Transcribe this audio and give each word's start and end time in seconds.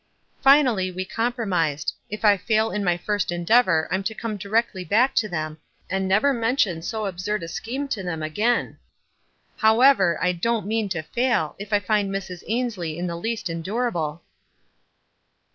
Finally 0.41 0.89
we 0.89 1.05
compromised; 1.05 1.93
if 2.09 2.25
I 2.25 2.35
fail 2.35 2.71
in 2.71 2.83
my 2.83 2.97
first 2.97 3.31
endeavor 3.31 3.87
I'm 3.91 4.01
to 4.05 4.15
come 4.15 4.35
directly 4.35 4.83
back 4.83 5.13
to 5.17 5.29
them, 5.29 5.59
and 5.91 6.07
never 6.07 6.33
mention 6.33 6.81
so 6.81 7.05
absurd 7.05 7.43
a 7.43 7.47
scheme 7.47 7.87
to 7.89 8.01
them 8.01 8.23
again. 8.23 8.79
However, 9.57 10.17
I 10.19 10.31
don't 10.31 10.65
mean 10.65 10.89
to 10.89 11.03
fail, 11.03 11.55
if 11.59 11.71
I 11.71 11.79
find 11.79 12.09
Mrs. 12.09 12.41
Ainslie 12.47 12.97
in 12.97 13.05
the 13.05 13.15
least 13.15 13.47
endurable." 13.47 14.23